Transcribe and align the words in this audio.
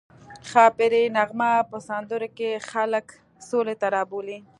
ښاپیرۍ 0.49 1.05
نغمه 1.17 1.51
په 1.69 1.77
سندرو 1.87 2.29
کې 2.37 2.49
خلک 2.69 3.05
سولې 3.49 3.75
ته 3.81 3.87
رابولي 3.95 4.37